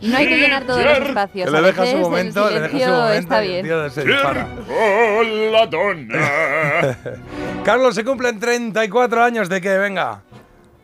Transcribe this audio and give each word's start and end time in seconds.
No 0.00 0.16
hay 0.16 0.28
que 0.28 0.36
llenar 0.36 0.64
todos 0.64 0.84
los 0.84 0.98
espacios. 1.08 1.50
Le 1.50 1.58
a 1.58 1.62
dejas 1.62 1.80
veces 1.80 1.94
un 1.94 2.00
momento, 2.02 2.40
le 2.50 2.56
un 2.56 2.64
silencio 2.66 2.88
momento 2.88 3.12
está 3.12 3.40
bien. 3.40 3.64
tío 3.64 3.90
se 3.90 4.04
dispara. 4.04 4.48
Hola, 4.68 5.66
donna. 5.66 6.98
Carlos, 7.64 7.94
se 7.94 8.04
cumplen 8.04 8.38
34 8.38 9.22
años 9.24 9.48
de 9.48 9.60
que 9.60 9.76
venga. 9.78 10.22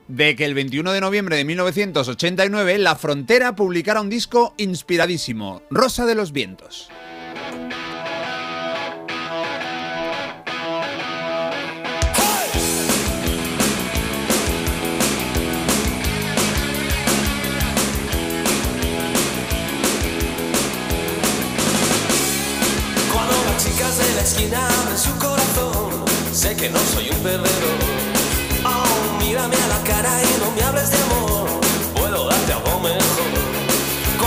de 0.09 0.37
que 0.37 0.45
el 0.45 0.55
21 0.55 0.93
de 0.93 1.00
noviembre 1.00 1.37
de 1.37 1.45
1989 1.45 2.79
La 2.79 2.96
Frontera 2.96 3.55
publicara 3.55 4.00
un 4.00 4.11
disco 4.11 4.55
inspiradísimo, 4.59 5.63
Rosa 5.71 6.04
de 6.07 6.14
los 6.14 6.32
Vientos. 6.32 6.91
Que 26.62 26.71
no 26.71 26.79
soy 26.94 27.11
un 27.11 27.18
perdedor. 27.18 27.79
Oh, 28.64 29.18
mírame 29.18 29.57
a 29.57 29.66
la 29.66 29.82
cara 29.82 30.12
y 30.22 30.40
no 30.40 30.52
me 30.52 30.62
hables 30.62 30.90
de 30.93 30.96
amor, 30.96 31.21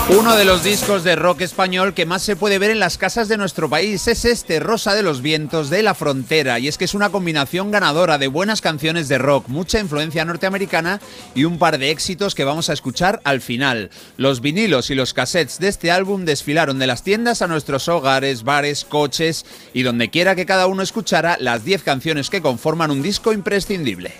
Uno 0.08 0.36
de 0.36 0.44
los 0.44 0.62
discos 0.62 1.02
de 1.02 1.16
rock 1.16 1.40
español 1.40 1.92
que 1.92 2.06
más 2.06 2.22
se 2.22 2.36
puede 2.36 2.60
ver 2.60 2.70
en 2.70 2.78
las 2.78 2.96
casas 2.96 3.26
de 3.26 3.36
nuestro 3.36 3.68
país 3.68 4.06
es 4.06 4.24
este 4.24 4.60
Rosa 4.60 4.94
de 4.94 5.02
los 5.02 5.20
Vientos 5.20 5.68
de 5.68 5.82
la 5.82 5.96
Frontera 5.96 6.60
y 6.60 6.68
es 6.68 6.78
que 6.78 6.84
es 6.84 6.94
una 6.94 7.10
combinación 7.10 7.72
ganadora 7.72 8.16
de 8.16 8.28
buenas 8.28 8.60
canciones 8.60 9.08
de 9.08 9.18
rock, 9.18 9.48
mucha 9.48 9.80
influencia 9.80 10.24
norteamericana 10.24 11.00
y 11.34 11.42
un 11.42 11.58
par 11.58 11.78
de 11.78 11.90
éxitos 11.90 12.36
que 12.36 12.44
vamos 12.44 12.70
a 12.70 12.72
escuchar 12.72 13.20
al 13.24 13.40
final. 13.40 13.90
Los 14.16 14.40
vinilos 14.40 14.90
y 14.90 14.94
los 14.94 15.12
cassettes 15.12 15.58
de 15.58 15.66
este 15.66 15.90
álbum 15.90 16.24
desfilaron 16.24 16.78
de 16.78 16.86
las 16.86 17.02
tiendas 17.02 17.42
a 17.42 17.48
nuestros 17.48 17.88
hogares, 17.88 18.44
bares, 18.44 18.84
coches 18.84 19.44
y 19.74 19.82
donde 19.82 20.08
quiera 20.08 20.36
que 20.36 20.46
cada 20.46 20.68
uno 20.68 20.82
escuchara 20.82 21.36
las 21.40 21.64
10 21.64 21.82
canciones 21.82 22.30
que 22.30 22.42
conforman 22.42 22.92
un 22.92 23.02
disco 23.02 23.32
imprescindible. 23.32 24.12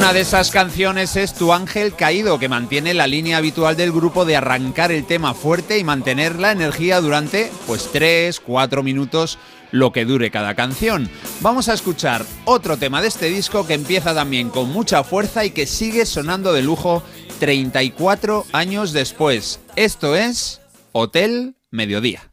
Una 0.00 0.14
de 0.14 0.20
esas 0.20 0.50
canciones 0.50 1.14
es 1.16 1.34
Tu 1.34 1.52
Ángel 1.52 1.94
Caído, 1.94 2.38
que 2.38 2.48
mantiene 2.48 2.94
la 2.94 3.06
línea 3.06 3.36
habitual 3.36 3.76
del 3.76 3.92
grupo 3.92 4.24
de 4.24 4.34
arrancar 4.34 4.90
el 4.92 5.04
tema 5.04 5.34
fuerte 5.34 5.76
y 5.76 5.84
mantener 5.84 6.38
la 6.40 6.52
energía 6.52 7.02
durante 7.02 7.52
pues 7.66 7.90
3, 7.92 8.40
4 8.40 8.82
minutos, 8.82 9.36
lo 9.72 9.92
que 9.92 10.06
dure 10.06 10.30
cada 10.30 10.54
canción. 10.54 11.10
Vamos 11.42 11.68
a 11.68 11.74
escuchar 11.74 12.24
otro 12.46 12.78
tema 12.78 13.02
de 13.02 13.08
este 13.08 13.28
disco 13.28 13.66
que 13.66 13.74
empieza 13.74 14.14
también 14.14 14.48
con 14.48 14.70
mucha 14.70 15.04
fuerza 15.04 15.44
y 15.44 15.50
que 15.50 15.66
sigue 15.66 16.06
sonando 16.06 16.54
de 16.54 16.62
lujo 16.62 17.02
34 17.38 18.46
años 18.52 18.94
después. 18.94 19.60
Esto 19.76 20.16
es 20.16 20.62
Hotel 20.92 21.56
Mediodía. 21.70 22.29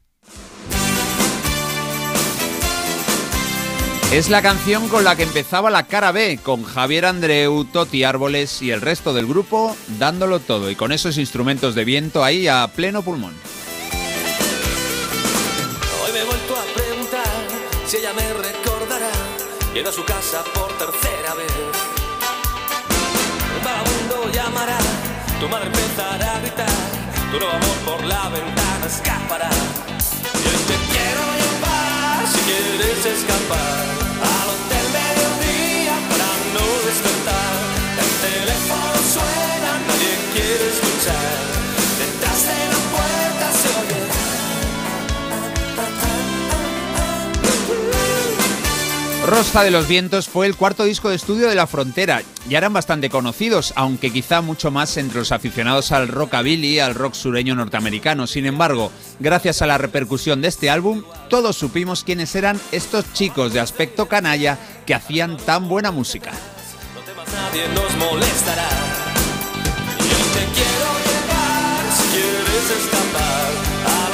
Es 4.11 4.29
la 4.29 4.41
canción 4.41 4.87
con 4.87 5.03
la 5.03 5.17
que 5.17 5.23
empezaba 5.23 5.69
la 5.69 5.83
cara 5.83 6.13
B, 6.13 6.39
con 6.41 6.63
Javier 6.63 7.05
Andreu, 7.05 7.65
Toti 7.65 8.05
Árboles 8.05 8.61
y 8.61 8.71
el 8.71 8.79
resto 8.79 9.13
del 9.13 9.27
grupo 9.27 9.75
dándolo 9.99 10.39
todo 10.39 10.71
y 10.71 10.77
con 10.77 10.93
esos 10.93 11.17
instrumentos 11.17 11.75
de 11.75 11.83
viento 11.83 12.23
ahí 12.23 12.47
a 12.47 12.65
pleno 12.73 13.01
pulmón. 13.01 13.33
Hoy 16.03 16.13
me 16.13 16.19
he 16.21 16.23
vuelto 16.23 16.55
a 16.55 16.63
preguntar 16.73 17.27
si 17.85 17.97
ella 17.97 18.13
me 18.13 18.33
recordará. 18.33 19.11
Llega 19.73 19.89
a 19.89 19.93
su 19.93 20.05
casa 20.05 20.41
por 20.53 20.69
tercera 20.77 21.33
vez. 21.35 21.51
Un 23.57 23.65
vagabundo 23.65 24.31
llamará, 24.31 24.77
tu 25.41 25.49
madre 25.49 25.67
empezará 25.67 26.37
a 26.37 26.39
gritar, 26.39 26.69
tu 27.29 27.39
nuevo 27.39 27.53
amor 27.53 27.77
por 27.85 28.05
la 28.05 28.29
ventana 28.29 28.85
escapará. 28.85 29.49
Y 29.49 30.47
hoy 30.47 30.63
te 30.65 30.75
quiero 30.93 31.23
llevar 31.41 32.25
si 32.25 32.39
quieres 32.39 33.05
escapar 33.05 33.76
Rosa 49.27 49.61
de 49.61 49.71
los 49.71 49.89
Vientos 49.89 50.29
fue 50.29 50.45
el 50.47 50.55
cuarto 50.55 50.85
disco 50.85 51.09
de 51.09 51.17
estudio 51.17 51.49
de 51.49 51.55
La 51.55 51.67
Frontera. 51.67 52.21
Ya 52.47 52.59
eran 52.59 52.71
bastante 52.71 53.09
conocidos, 53.09 53.73
aunque 53.75 54.09
quizá 54.09 54.39
mucho 54.39 54.71
más 54.71 54.95
entre 54.95 55.19
los 55.19 55.33
aficionados 55.33 55.91
al 55.91 56.07
rockabilly, 56.07 56.79
al 56.79 56.95
rock 56.95 57.13
sureño 57.13 57.53
norteamericano. 57.53 58.25
Sin 58.25 58.45
embargo, 58.45 58.89
gracias 59.19 59.61
a 59.61 59.67
la 59.67 59.77
repercusión 59.77 60.41
de 60.41 60.47
este 60.47 60.69
álbum, 60.69 61.03
todos 61.29 61.57
supimos 61.57 62.05
quiénes 62.05 62.33
eran 62.35 62.57
estos 62.71 63.11
chicos 63.11 63.51
de 63.51 63.59
aspecto 63.59 64.07
canalla 64.07 64.57
que 64.85 64.93
hacían 64.93 65.35
tan 65.35 65.67
buena 65.67 65.91
música. 65.91 66.31
No 66.95 67.01
temas, 67.01 67.27
nadie 67.33 67.67
nos 67.75 67.97
molestará. 67.97 68.69
Y 69.99 70.37
te 70.37 70.45
quiero 70.53 70.87
si 71.97 72.03
quieres 72.15 72.71
escapar 72.79 73.51
al 73.83 74.13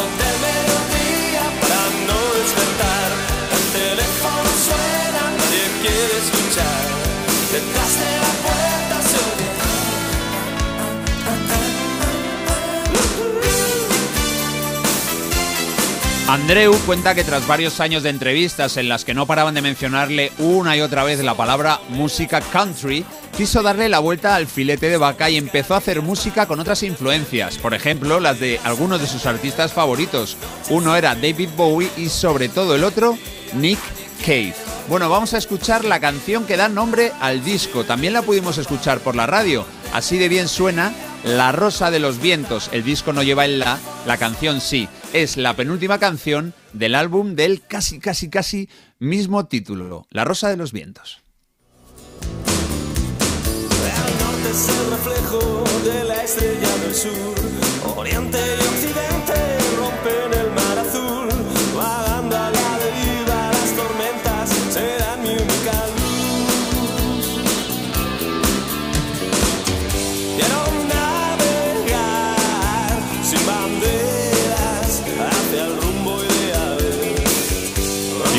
Andreu 16.33 16.75
cuenta 16.87 17.13
que 17.13 17.23
tras 17.23 17.45
varios 17.45 17.79
años 17.79 18.01
de 18.01 18.09
entrevistas 18.09 18.77
en 18.77 18.89
las 18.89 19.05
que 19.05 19.13
no 19.13 19.27
paraban 19.27 19.53
de 19.53 19.61
mencionarle 19.61 20.31
una 20.39 20.75
y 20.75 20.81
otra 20.81 21.03
vez 21.03 21.23
la 21.23 21.35
palabra 21.35 21.79
música 21.89 22.41
country, 22.41 23.05
quiso 23.37 23.61
darle 23.61 23.87
la 23.87 23.99
vuelta 23.99 24.33
al 24.33 24.47
filete 24.47 24.89
de 24.89 24.97
vaca 24.97 25.29
y 25.29 25.37
empezó 25.37 25.75
a 25.75 25.77
hacer 25.77 26.01
música 26.01 26.47
con 26.47 26.59
otras 26.59 26.81
influencias, 26.81 27.59
por 27.59 27.75
ejemplo 27.75 28.19
las 28.19 28.39
de 28.39 28.59
algunos 28.63 28.99
de 28.99 29.05
sus 29.05 29.27
artistas 29.27 29.73
favoritos. 29.73 30.35
Uno 30.71 30.95
era 30.95 31.13
David 31.13 31.49
Bowie 31.55 31.91
y 31.97 32.09
sobre 32.09 32.49
todo 32.49 32.73
el 32.73 32.83
otro, 32.83 33.15
Nick 33.53 33.77
Cave. 34.25 34.55
Bueno, 34.89 35.11
vamos 35.11 35.35
a 35.35 35.37
escuchar 35.37 35.85
la 35.85 35.99
canción 35.99 36.47
que 36.47 36.57
da 36.57 36.67
nombre 36.67 37.11
al 37.21 37.43
disco. 37.43 37.83
También 37.83 38.13
la 38.13 38.23
pudimos 38.23 38.57
escuchar 38.57 39.01
por 39.01 39.15
la 39.15 39.27
radio. 39.27 39.67
Así 39.93 40.17
de 40.17 40.29
bien 40.29 40.47
suena 40.47 40.93
La 41.23 41.51
Rosa 41.51 41.91
de 41.91 41.99
los 41.99 42.19
Vientos. 42.19 42.69
El 42.71 42.83
disco 42.83 43.13
no 43.13 43.21
lleva 43.21 43.45
el 43.45 43.59
la, 43.59 43.77
la 44.07 44.17
canción 44.17 44.61
sí. 44.61 44.89
Es 45.13 45.37
la 45.37 45.55
penúltima 45.55 45.99
canción 45.99 46.55
del 46.73 46.95
álbum 46.95 47.35
del 47.35 47.61
casi, 47.61 47.99
casi, 47.99 48.31
casi 48.31 48.67
mismo 48.97 49.45
título. 49.45 50.07
La 50.09 50.25
Rosa 50.25 50.49
de 50.49 50.57
los 50.57 50.71
Vientos. 50.71 51.21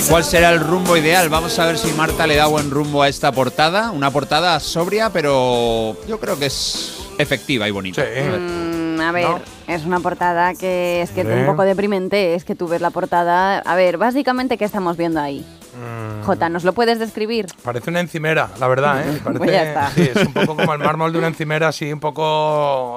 Cuál 0.09 0.25
será 0.25 0.51
el 0.51 0.61
rumbo 0.61 0.97
ideal? 0.97 1.29
Vamos 1.29 1.59
a 1.59 1.67
ver 1.67 1.79
si 1.79 1.93
Marta 1.93 2.27
le 2.27 2.37
da 2.37 2.47
buen 2.47 2.71
rumbo 2.71 3.03
a 3.03 3.09
esta 3.09 3.33
portada. 3.33 3.91
Una 3.91 4.11
portada 4.11 4.59
sobria, 4.61 5.11
pero 5.11 5.97
yo 6.07 6.21
creo 6.21 6.39
que 6.39 6.47
es 6.47 6.99
efectiva 7.19 7.67
y 7.69 7.71
bonita. 7.71 8.03
Sí. 8.03 8.21
Mm, 8.31 9.01
a 9.01 9.13
ver, 9.13 9.29
No. 9.29 9.41
es 9.67 9.85
una 9.85 10.01
portada 10.01 10.55
que 10.55 11.03
es 11.03 11.11
que 11.11 11.23
es 11.23 11.27
un 11.27 11.47
poco 11.47 11.63
deprimente. 11.63 12.35
Es 12.35 12.45
que 12.45 12.55
tú 12.55 12.69
ves 12.69 12.81
la 12.81 12.91
portada. 12.91 13.59
A 13.59 13.75
ver, 13.77 13.99
básicamente, 13.99 14.59
¿qué 14.59 14.65
estamos 14.65 14.97
viendo 14.97 15.21
ahí? 15.21 15.45
Mm, 15.75 16.25
Jota, 16.25 16.49
¿nos 16.49 16.65
lo 16.65 16.73
puedes 16.73 16.99
describir? 16.99 17.47
Parece 17.63 17.91
una 17.91 18.01
encimera, 18.01 18.51
la 18.61 18.69
verdad, 18.69 19.01
¿eh? 19.07 19.21
Pues 19.25 19.39
Parece, 19.39 19.53
ya 19.57 19.63
está. 19.65 19.91
Sí, 19.91 20.11
es 20.15 20.27
un 20.27 20.33
poco 20.33 20.57
como 20.57 20.73
el 20.75 20.79
mármol 20.79 21.13
de 21.13 21.19
una 21.19 21.29
encimera, 21.29 21.69
así 21.69 21.93
un 21.93 22.01
poco 22.01 22.23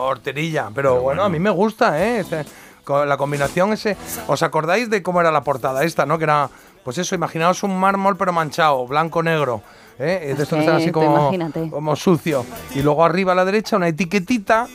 horterilla. 0.06 0.70
Pero, 0.76 1.02
bueno, 1.02 1.24
a 1.24 1.30
mí 1.30 1.40
me 1.40 1.50
gusta, 1.50 2.04
¿eh? 2.04 2.20
Este- 2.20 2.46
con 2.84 3.10
la 3.10 3.18
combinación 3.18 3.74
ese... 3.74 3.98
¿Os 4.28 4.42
acordáis 4.44 4.90
de 4.90 5.04
cómo 5.04 5.20
era 5.20 5.30
la 5.30 5.42
portada 5.44 5.84
esta, 5.84 6.06
no? 6.06 6.18
Que 6.18 6.24
era, 6.24 6.50
pues 6.88 7.00
eso, 7.00 7.16
imaginaos 7.16 7.64
un 7.64 7.78
mármol 7.78 8.16
pero 8.16 8.32
manchado, 8.32 8.88
blanco-negro. 8.88 9.62
¿eh? 10.00 10.34
de 10.38 10.44
estos 10.44 10.48
que 10.48 10.60
están 10.60 10.78
así 10.78 10.90
como, 10.90 11.34
como 11.70 11.98
sucio. 11.98 12.46
Y 12.76 12.82
luego 12.82 13.04
arriba 13.04 13.34
a 13.34 13.36
la 13.36 13.44
derecha 13.44 13.76
una 13.76 13.90
etiquetita 13.90 14.70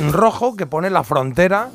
en 0.00 0.12
rojo 0.12 0.56
que 0.56 0.66
pone 0.66 0.90
la 0.90 1.04
frontera, 1.04 1.70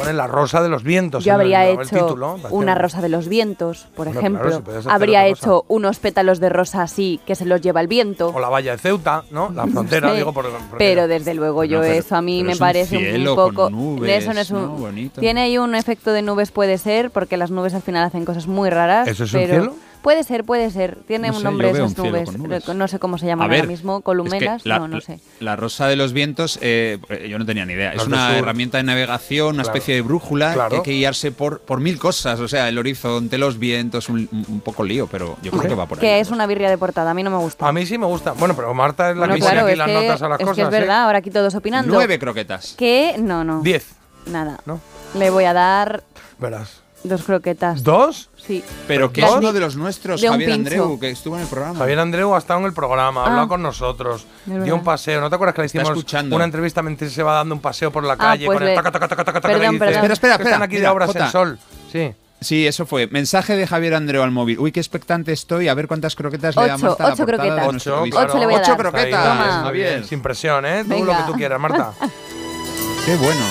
pone 0.00 0.12
la 0.12 0.26
rosa 0.26 0.62
de 0.62 0.68
los 0.68 0.82
vientos. 0.82 1.24
Yo 1.24 1.34
habría 1.34 1.66
el 1.68 1.80
hecho 1.80 1.96
título, 1.96 2.38
una 2.50 2.74
rosa 2.74 3.00
de 3.00 3.08
los 3.08 3.28
vientos, 3.28 3.86
por 3.94 4.06
Bueno, 4.06 4.20
ejemplo. 4.20 4.62
claro, 4.62 4.82
si 4.82 4.88
habría 4.88 5.26
hecho 5.26 5.64
unos 5.68 5.98
pétalos 5.98 6.40
de 6.40 6.48
rosa 6.48 6.82
así 6.82 7.20
que 7.26 7.34
se 7.34 7.44
los 7.46 7.60
lleva 7.60 7.80
el 7.80 7.86
viento. 7.88 8.28
O 8.34 8.40
la 8.40 8.48
valla 8.48 8.72
de 8.72 8.78
Ceuta, 8.78 9.24
¿no? 9.30 9.50
La 9.50 9.66
frontera, 9.72 10.10
Sí, 10.10 10.16
digo, 10.16 10.32
por, 10.32 10.46
pero 10.78 11.08
desde 11.08 11.34
luego 11.34 11.64
yo 11.64 11.78
No, 11.78 11.82
pero- 11.82 11.94
eso 11.94 12.16
a 12.16 12.22
mí 12.22 12.42
me 12.42 12.52
es 12.52 12.58
un 12.58 12.66
parece 12.66 12.96
un 12.96 13.02
cielo 13.04 13.34
poco 13.36 13.54
con 13.54 13.72
nubes, 13.72 14.22
eso 14.24 14.32
no 14.34 14.40
es 14.40 14.50
un 14.50 14.62
¿no? 14.62 14.68
Bonito. 14.76 15.20
tiene 15.20 15.42
ahí 15.42 15.58
un 15.58 15.74
efecto 15.74 16.12
de 16.12 16.22
nubes 16.22 16.50
puede 16.50 16.78
ser 16.78 17.10
porque 17.10 17.36
las 17.36 17.50
nubes 17.50 17.74
al 17.74 17.82
final 17.82 18.04
hacen 18.04 18.24
cosas 18.24 18.46
muy 18.46 18.70
raras 18.70 19.08
¿Eso 19.08 19.24
es 19.24 19.34
un 19.34 19.40
pero 19.40 19.54
cielo? 19.54 19.74
Puede 20.02 20.24
ser 20.24 20.44
puede 20.44 20.70
ser 20.70 20.96
tiene 21.06 21.28
No 21.28 21.34
un 21.34 21.40
sé, 21.40 21.44
nombre 21.44 21.70
esas 21.70 21.96
un 21.98 22.10
nubes. 22.10 22.68
no 22.74 22.88
sé 22.88 22.98
cómo 22.98 23.18
se 23.18 23.26
A 23.26 23.28
llaman 23.30 23.48
ver, 23.50 23.60
ahora 23.60 23.68
mismo 23.70 23.96
es 23.96 23.98
que 24.00 24.04
columelas 24.04 24.64
la, 24.66 24.78
no 24.78 24.88
no 24.88 25.00
sé 25.00 25.20
La 25.40 25.56
rosa 25.56 25.86
de 25.88 25.96
los 25.96 26.12
vientos, 26.12 26.58
eh, 26.62 26.98
yo 27.28 27.38
no 27.38 27.46
tenía 27.46 27.64
ni 27.66 27.74
idea. 27.74 27.92
Los 27.94 28.02
es 28.02 28.08
una 28.08 28.28
sur. 28.30 28.36
herramienta 28.38 28.78
de 28.78 28.84
navegación, 28.84 29.54
una 29.54 29.62
Claro. 29.62 29.76
especie 29.76 29.94
de 29.94 30.02
brújula 30.02 30.54
Claro. 30.54 30.70
que 30.70 30.76
hay 30.76 30.82
que 30.82 30.90
guiarse 30.92 31.32
por, 31.32 31.60
por 31.60 31.80
mil 31.80 31.98
cosas. 31.98 32.40
O 32.40 32.48
sea, 32.48 32.68
el 32.68 32.78
horizonte, 32.78 33.38
los 33.38 33.58
vientos, 33.58 34.08
un, 34.08 34.28
un 34.48 34.60
poco 34.60 34.84
lío, 34.84 35.06
pero 35.06 35.36
yo 35.42 35.50
creo 35.50 35.62
que 35.68 35.74
va 35.74 35.86
por 35.86 35.98
ahí. 35.98 36.00
que 36.02 36.20
es 36.20 36.30
una 36.30 36.46
birria 36.46 36.70
de 36.70 36.78
portada 36.78 37.10
a 37.10 37.14
mí 37.14 37.22
no 37.22 37.30
me 37.30 37.38
gusta 37.38 37.66
A 37.68 37.72
mí 37.72 37.86
sí 37.86 37.98
me 37.98 38.06
gusta. 38.06 38.32
Bueno, 38.32 38.54
pero 38.56 38.72
Marta 38.74 39.10
es 39.10 39.16
la 39.16 39.20
Bueno, 39.26 39.34
que 39.34 39.40
claro 39.40 39.66
aquí 39.66 39.76
las 39.76 39.86
que, 39.86 39.94
notas 39.94 40.22
a 40.22 40.28
las 40.28 40.40
es 40.40 40.46
cosas. 40.46 40.56
que 40.56 40.62
es 40.62 40.68
¿eh? 40.68 40.80
verdad 40.80 41.04
ahora 41.04 41.18
aquí 41.18 41.30
todos 41.30 41.54
opinando 41.54 41.92
Nueve 41.92 42.18
croquetas. 42.18 42.74
que 42.78 43.16
no 43.18 43.44
no 43.44 43.60
Diez, 43.62 43.86
nada 44.26 44.58
¿no? 44.66 44.80
le 45.14 45.30
voy 45.30 45.44
a 45.44 45.52
dar 45.52 46.02
Verás. 46.38 46.80
Dos 47.02 47.22
croquetas 47.22 47.82
¿Dos? 47.82 48.28
sí 48.36 48.62
Pero 48.86 49.12
que 49.12 49.22
es 49.22 49.30
uno 49.30 49.52
de 49.52 49.60
los 49.60 49.76
nuestros, 49.76 50.20
de 50.20 50.28
Javier. 50.28 50.52
Andreu, 50.52 50.98
que 51.00 51.10
estuvo 51.10 51.36
en 51.36 51.42
el 51.42 51.48
programa. 51.48 51.78
Javier 51.78 51.98
Andreu 52.00 52.34
ha 52.34 52.38
estado 52.38 52.60
en 52.60 52.66
el 52.66 52.72
programa, 52.72 53.22
ha 53.22 53.24
Ah. 53.24 53.28
hablado 53.28 53.48
con 53.48 53.62
nosotros, 53.62 54.26
dio 54.46 54.74
un 54.74 54.84
paseo. 54.84 55.20
¿No 55.20 55.28
te 55.30 55.34
acuerdas 55.36 55.54
que 55.54 55.62
le 55.62 55.66
hicimos 55.66 55.88
escuchando. 55.88 56.36
una 56.36 56.44
entrevista 56.44 56.82
mientras 56.82 57.12
se 57.12 57.22
va 57.22 57.34
dando 57.34 57.54
un 57.54 57.60
paseo 57.60 57.90
por 57.90 58.04
la 58.04 58.14
Ah, 58.14 58.18
calle 58.18 58.46
pues 58.46 58.56
con 58.58 58.62
el 58.62 58.70
le- 58.70 58.76
taca, 58.76 58.90
taca, 58.92 59.08
taca, 59.08 59.24
taca, 59.24 59.40
taca, 59.40 59.48
Perdón, 59.48 59.60
le 59.62 59.68
dice, 59.68 59.78
perdón. 59.78 59.94
Espera, 59.94 60.12
espera, 60.12 60.36
"Que 60.36 60.42
espera. 60.42 60.50
Están 60.56 60.62
aquí 60.62 60.74
de 60.74 60.80
Mira, 60.80 60.92
obras 60.92 61.06
Jota. 61.08 61.24
en 61.26 61.30
sol. 61.32 61.58
Sí. 61.90 62.12
Sí, 62.42 62.66
eso 62.66 62.86
fue. 62.86 63.06
Mensaje 63.06 63.54
de 63.54 63.66
Javier 63.66 63.94
Andreu 63.94 64.22
al 64.22 64.30
móvil. 64.30 64.58
Uy, 64.58 64.72
qué 64.72 64.80
expectante 64.80 65.30
estoy. 65.32 65.68
A 65.68 65.74
ver 65.74 65.86
cuántas 65.86 66.14
croquetas 66.16 66.56
le 66.56 66.66
da 66.68 66.74
Ocho, 66.76 66.86
Marta 66.86 67.04
a 67.04 67.06
la 67.08 67.12
ocho 67.14 67.26
portada 67.26 67.42
de 67.44 67.48
croquetas. 67.50 67.72
nuestro 67.72 67.92
Ocho, 67.94 68.00
aviso. 68.00 68.18
Ocho 68.18 68.38
le 68.38 68.44
voy 68.46 68.54
a 68.54 68.58
Ocho 68.58 68.70
dar. 68.70 68.78
croquetas. 68.78 69.24
Toma. 69.38 69.56
Está 69.58 69.70
bien, 69.72 70.04
sin 70.04 70.22
presión, 70.22 70.64
¿eh? 70.64 70.82
Venga. 70.86 71.04
lo 71.12 71.26
que 71.26 71.32
tú 71.32 71.38
quieras, 71.38 71.60
Marta. 71.60 71.92
Qué 73.04 73.16
bueno. 73.16 73.44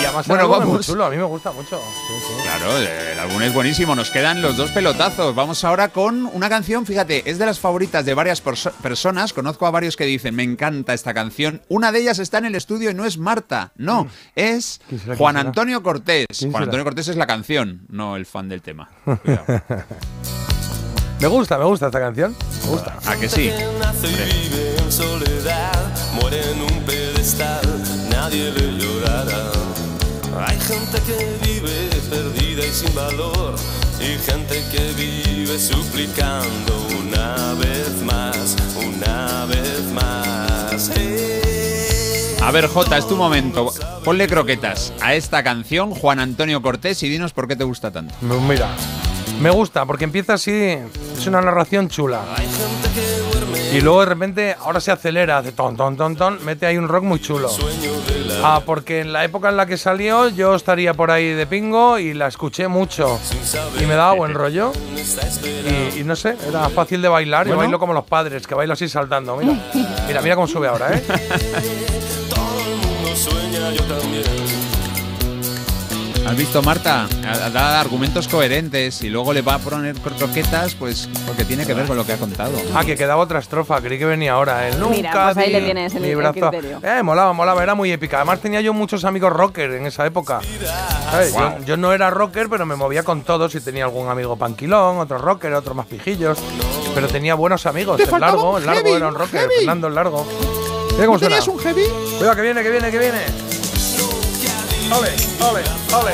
Y 0.00 0.04
además 0.04 0.26
Bueno, 0.26 0.44
el 0.44 0.50
álbum 0.52 0.56
es 0.60 0.64
muy 0.66 0.72
vamos. 0.72 0.86
chulo, 0.86 1.04
a 1.06 1.10
mí 1.10 1.16
me 1.16 1.22
gusta 1.24 1.52
mucho. 1.52 1.80
Claro, 2.42 2.76
el, 2.78 3.18
álbum 3.18 3.42
es 3.42 3.54
buenísimo. 3.54 3.94
Nos 3.94 4.10
quedan 4.10 4.42
los 4.42 4.56
dos 4.56 4.70
pelotazos. 4.70 5.34
Vamos 5.34 5.64
ahora 5.64 5.88
con 5.88 6.26
una 6.32 6.48
canción, 6.48 6.84
fíjate, 6.86 7.28
es 7.28 7.38
de 7.38 7.46
las 7.46 7.58
favoritas 7.58 8.04
de 8.04 8.14
varias 8.14 8.44
perso- 8.44 8.72
personas. 8.82 9.32
Conozco 9.32 9.66
a 9.66 9.70
varios 9.70 9.96
que 9.96 10.04
dicen, 10.04 10.34
me 10.34 10.42
encanta 10.42 10.92
esta 10.94 11.14
canción. 11.14 11.62
Una 11.68 11.92
de 11.92 12.00
ellas 12.00 12.18
está 12.18 12.38
en 12.38 12.44
el 12.46 12.54
estudio 12.54 12.90
y 12.90 12.94
no 12.94 13.04
es 13.06 13.16
Marta, 13.18 13.72
no, 13.76 14.06
es 14.34 14.80
¿Quién 14.88 15.00
será, 15.00 15.12
quién 15.14 15.18
Juan? 15.18 15.36
Antonio 15.38 15.82
Cortés. 15.82 16.26
¿Quién 16.38 16.50
Juan? 16.52 16.64
Antonio 16.64 16.84
Cortés 16.84 17.08
es 17.08 17.16
la 17.16 17.26
canción, 17.26 17.86
no 17.88 18.16
el 18.16 18.26
fan 18.26 18.48
del 18.48 18.60
tema. 18.62 18.90
Cuidado. 19.04 19.62
Me 21.20 21.28
gusta, 21.28 21.56
me 21.58 21.64
gusta 21.64 21.86
esta 21.86 21.98
canción. 22.00 22.36
Me 22.64 22.70
gusta. 22.70 22.98
¿A 23.06 23.16
que 23.16 23.28
sí? 23.28 23.48
que 23.48 23.66
nace 23.80 24.08
y 24.08 24.48
vive 24.50 24.76
en 24.78 24.92
soledad, 24.92 26.12
muere 26.20 26.52
en 26.52 26.60
un 26.60 26.82
pedestal, 26.84 27.62
nadie 28.10 28.50
le 28.52 28.78
llorará. 28.78 29.55
Hay 30.46 30.58
gente 30.60 31.00
que 31.06 31.38
vive 31.46 31.88
perdida 32.10 32.66
y 32.66 32.70
sin 32.72 32.94
valor, 32.94 33.54
y 34.00 34.18
gente 34.18 34.62
que 34.70 34.92
vive 34.92 35.58
suplicando 35.58 36.86
una 37.00 37.54
vez 37.54 38.02
más, 38.04 38.56
una 38.76 39.46
vez 39.46 39.82
más. 39.92 40.90
Hey. 40.94 42.36
A 42.42 42.50
ver, 42.50 42.66
Jota, 42.68 42.96
es 42.98 43.08
tu 43.08 43.16
momento. 43.16 43.72
Ponle 44.04 44.28
croquetas 44.28 44.92
a 45.00 45.14
esta 45.14 45.42
canción, 45.42 45.90
Juan 45.92 46.20
Antonio 46.20 46.62
Cortés, 46.62 47.02
y 47.02 47.08
dinos 47.08 47.32
por 47.32 47.48
qué 47.48 47.56
te 47.56 47.64
gusta 47.64 47.90
tanto. 47.90 48.14
Me- 48.20 48.38
Mira, 48.40 48.68
me 49.40 49.50
gusta 49.50 49.84
porque 49.86 50.04
empieza 50.04 50.34
así, 50.34 50.76
es 51.18 51.26
una 51.26 51.40
narración 51.40 51.88
chula. 51.88 52.20
Y 53.72 53.80
luego 53.80 54.00
de 54.00 54.06
repente, 54.06 54.56
ahora 54.60 54.80
se 54.80 54.92
acelera, 54.92 55.38
hace 55.38 55.52
ton, 55.52 55.76
ton, 55.76 55.96
ton, 55.96 56.16
ton, 56.16 56.38
mete 56.44 56.66
ahí 56.66 56.78
un 56.78 56.88
rock 56.88 57.04
muy 57.04 57.20
chulo. 57.20 57.50
Ah, 58.42 58.60
porque 58.64 59.00
en 59.00 59.12
la 59.12 59.24
época 59.24 59.48
en 59.48 59.56
la 59.56 59.66
que 59.66 59.76
salió 59.76 60.28
yo 60.28 60.54
estaría 60.54 60.94
por 60.94 61.10
ahí 61.10 61.32
de 61.32 61.46
pingo 61.46 61.98
y 61.98 62.14
la 62.14 62.28
escuché 62.28 62.68
mucho. 62.68 63.18
Y 63.80 63.86
me 63.86 63.94
daba 63.94 64.12
buen 64.14 64.34
rollo. 64.34 64.72
Y, 65.94 66.00
y 66.00 66.04
no 66.04 66.16
sé, 66.16 66.36
era 66.48 66.68
fácil 66.70 67.02
de 67.02 67.08
bailar. 67.08 67.46
Bueno. 67.46 67.56
Yo 67.56 67.64
bailo 67.64 67.78
como 67.78 67.92
los 67.92 68.04
padres, 68.04 68.46
que 68.46 68.54
bailo 68.54 68.74
así 68.74 68.88
saltando. 68.88 69.36
Mira, 69.36 69.58
mira, 70.06 70.22
mira 70.22 70.34
cómo 70.36 70.46
sube 70.46 70.68
ahora, 70.68 70.94
¿eh? 70.94 71.02
Todo 72.28 72.60
el 72.60 72.76
mundo 72.76 73.16
sueña, 73.16 73.72
yo 73.72 73.82
también. 73.84 74.24
¿Has 76.26 76.36
visto, 76.36 76.60
Marta? 76.62 77.06
Ha- 77.24 77.50
Da 77.50 77.80
argumentos 77.80 78.26
coherentes 78.28 79.02
y 79.02 79.08
luego 79.08 79.32
le 79.32 79.42
va 79.42 79.54
a 79.54 79.58
poner 79.58 79.94
croquetas, 79.96 80.74
pues 80.74 81.08
porque 81.26 81.44
tiene 81.44 81.64
que 81.64 81.72
ver 81.72 81.86
con 81.86 81.96
lo 81.96 82.04
que 82.04 82.12
ha 82.12 82.16
contado. 82.18 82.52
Ah, 82.74 82.84
que 82.84 82.96
quedaba 82.96 83.22
otra 83.22 83.38
estrofa, 83.38 83.80
creí 83.80 83.98
que 83.98 84.04
venía 84.04 84.32
ahora. 84.32 84.66
El 84.68 84.78
nunca 84.80 84.94
Mira, 84.96 85.24
pues 85.24 85.36
ahí 85.38 85.52
le 85.52 85.62
tienes 85.62 85.94
el- 85.94 86.02
mi 86.02 86.08
el 86.08 86.16
brazo. 86.16 86.32
criterio. 86.50 86.80
Eh, 86.82 87.02
molaba, 87.02 87.32
molaba, 87.32 87.62
era 87.62 87.74
muy 87.76 87.92
épica. 87.92 88.16
Además 88.18 88.40
tenía 88.40 88.60
yo 88.60 88.72
muchos 88.74 89.04
amigos 89.04 89.32
rocker 89.32 89.70
en 89.72 89.86
esa 89.86 90.04
época. 90.04 90.40
¿Sabes? 91.10 91.32
Yo- 91.32 91.38
Wow. 91.40 91.64
Yo, 91.64 91.76
no 91.76 91.92
era 91.92 92.10
rocker, 92.10 92.48
pero 92.50 92.66
me 92.66 92.74
movía 92.76 93.04
con 93.04 93.22
todos 93.22 93.54
y 93.54 93.60
tenía 93.60 93.84
algún 93.84 94.08
amigo 94.08 94.36
panquilón, 94.36 94.98
otro 94.98 95.18
rocker, 95.18 95.52
otros 95.54 95.76
más 95.76 95.86
pijillos. 95.86 96.38
Pero 96.94 97.06
tenía 97.08 97.34
buenos 97.36 97.66
amigos. 97.66 98.00
El 98.00 98.10
largo, 98.20 98.58
el 98.58 98.66
largo 98.66 98.82
heavy, 98.82 98.96
era 98.96 99.08
un 99.08 99.14
rocker, 99.14 99.40
heavy. 99.42 99.54
Fernando 99.58 99.86
el 99.86 99.94
largo. 99.94 100.26
Mira 100.94 101.06
cómo 101.06 101.18
suena. 101.18 101.36
un 101.46 101.58
heavy? 101.60 101.84
Cuidado, 102.18 102.34
que 102.36 102.42
viene, 102.42 102.62
que 102.62 102.70
viene, 102.70 102.90
que 102.90 102.98
viene. 102.98 103.45
Ole, 104.92 105.10
ole, 105.40 105.62
ole. 105.94 106.12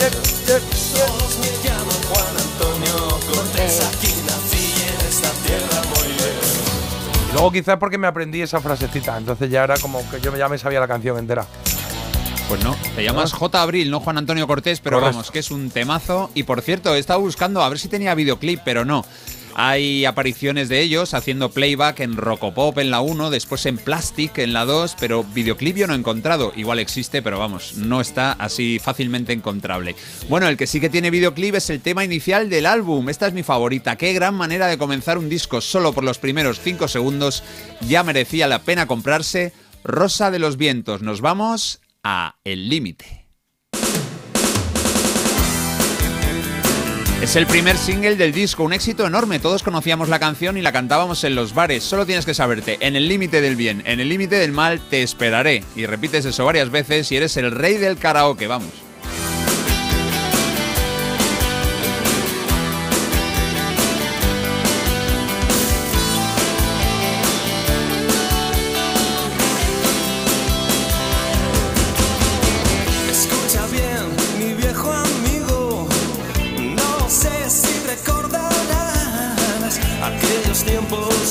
Yep, 0.00 0.14
yep, 0.48 0.62
yep. 0.96 1.82
Y 7.28 7.32
Luego 7.32 7.50
quizás 7.52 7.78
porque 7.78 7.96
me 7.98 8.06
aprendí 8.06 8.42
esa 8.42 8.60
frasecita, 8.60 9.16
entonces 9.16 9.50
ya 9.50 9.64
era 9.64 9.76
como 9.78 10.08
que 10.10 10.20
yo 10.20 10.36
ya 10.36 10.48
me 10.48 10.58
sabía 10.58 10.80
la 10.80 10.88
canción 10.88 11.18
entera. 11.18 11.46
Pues 12.48 12.62
no, 12.62 12.76
te 12.94 13.02
llamas 13.02 13.32
J. 13.32 13.62
Abril, 13.62 13.90
no 13.90 14.00
Juan 14.00 14.18
Antonio 14.18 14.46
Cortés, 14.46 14.80
pero 14.80 14.96
Correcto. 14.96 15.16
vamos, 15.16 15.30
que 15.30 15.38
es 15.38 15.50
un 15.50 15.70
temazo. 15.70 16.30
Y 16.34 16.42
por 16.42 16.60
cierto, 16.60 16.94
he 16.94 16.98
estado 16.98 17.20
buscando 17.20 17.62
a 17.62 17.68
ver 17.68 17.78
si 17.78 17.88
tenía 17.88 18.14
videoclip, 18.14 18.60
pero 18.64 18.84
no. 18.84 19.04
Hay 19.54 20.04
apariciones 20.04 20.68
de 20.68 20.80
ellos 20.80 21.14
haciendo 21.14 21.50
playback 21.50 22.00
en 22.00 22.16
Rocopop 22.16 22.78
en 22.78 22.90
la 22.90 23.00
1, 23.00 23.30
después 23.30 23.66
en 23.66 23.76
Plastic 23.76 24.38
en 24.38 24.52
la 24.52 24.64
2, 24.64 24.96
pero 24.98 25.24
videoclip 25.24 25.76
yo 25.76 25.86
no 25.86 25.94
he 25.94 25.98
encontrado. 25.98 26.52
Igual 26.56 26.78
existe, 26.78 27.22
pero 27.22 27.38
vamos, 27.38 27.74
no 27.76 28.00
está 28.00 28.32
así 28.32 28.78
fácilmente 28.78 29.32
encontrable. 29.32 29.94
Bueno, 30.28 30.48
el 30.48 30.56
que 30.56 30.66
sí 30.66 30.80
que 30.80 30.88
tiene 30.88 31.10
videoclip 31.10 31.54
es 31.54 31.70
el 31.70 31.80
tema 31.80 32.04
inicial 32.04 32.48
del 32.48 32.66
álbum. 32.66 33.08
Esta 33.08 33.26
es 33.26 33.34
mi 33.34 33.42
favorita. 33.42 33.96
Qué 33.96 34.12
gran 34.12 34.34
manera 34.34 34.66
de 34.66 34.78
comenzar 34.78 35.18
un 35.18 35.28
disco 35.28 35.60
solo 35.60 35.92
por 35.92 36.04
los 36.04 36.18
primeros 36.18 36.60
5 36.60 36.88
segundos. 36.88 37.42
Ya 37.88 38.02
merecía 38.02 38.46
la 38.46 38.60
pena 38.60 38.86
comprarse. 38.86 39.52
Rosa 39.84 40.30
de 40.30 40.38
los 40.38 40.56
Vientos. 40.56 41.02
Nos 41.02 41.20
vamos 41.20 41.80
a 42.02 42.36
El 42.44 42.68
Límite. 42.68 43.21
Es 47.22 47.36
el 47.36 47.46
primer 47.46 47.76
single 47.76 48.16
del 48.16 48.32
disco, 48.32 48.64
un 48.64 48.72
éxito 48.72 49.06
enorme. 49.06 49.38
Todos 49.38 49.62
conocíamos 49.62 50.08
la 50.08 50.18
canción 50.18 50.56
y 50.56 50.60
la 50.60 50.72
cantábamos 50.72 51.22
en 51.22 51.36
los 51.36 51.54
bares. 51.54 51.84
Solo 51.84 52.04
tienes 52.04 52.26
que 52.26 52.34
saberte, 52.34 52.78
en 52.80 52.96
el 52.96 53.06
límite 53.06 53.40
del 53.40 53.54
bien, 53.54 53.80
en 53.86 54.00
el 54.00 54.08
límite 54.08 54.34
del 54.34 54.50
mal, 54.50 54.80
te 54.90 55.04
esperaré. 55.04 55.62
Y 55.76 55.86
repites 55.86 56.24
eso 56.24 56.44
varias 56.44 56.70
veces 56.70 57.12
y 57.12 57.16
eres 57.16 57.36
el 57.36 57.52
rey 57.52 57.76
del 57.76 57.96
karaoke, 57.96 58.48
vamos. 58.48 58.72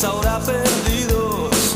Ahora 0.04 0.40
perdidos 0.40 1.76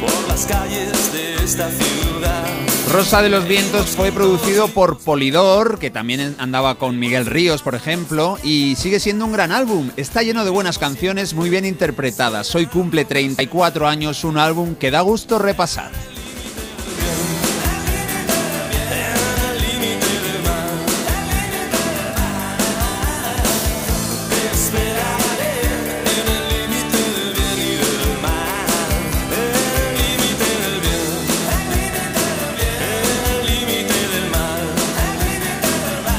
por 0.00 0.28
las 0.28 0.46
calles 0.46 1.12
de 1.12 1.34
esta 1.44 1.68
ciudad. 1.70 2.46
Rosa 2.90 3.20
de 3.20 3.28
los 3.28 3.46
Vientos 3.46 3.90
fue 3.90 4.10
producido 4.10 4.68
por 4.68 4.98
Polidor, 4.98 5.78
que 5.78 5.90
también 5.90 6.34
andaba 6.38 6.76
con 6.76 6.98
Miguel 6.98 7.26
Ríos, 7.26 7.62
por 7.62 7.74
ejemplo, 7.74 8.38
y 8.42 8.76
sigue 8.76 8.98
siendo 8.98 9.26
un 9.26 9.32
gran 9.32 9.52
álbum. 9.52 9.90
Está 9.96 10.22
lleno 10.22 10.44
de 10.44 10.50
buenas 10.50 10.78
canciones 10.78 11.34
muy 11.34 11.50
bien 11.50 11.66
interpretadas. 11.66 12.52
Hoy 12.54 12.64
cumple 12.64 13.04
34 13.04 13.86
años 13.86 14.24
un 14.24 14.38
álbum 14.38 14.74
que 14.74 14.90
da 14.90 15.02
gusto 15.02 15.38
repasar. 15.38 15.90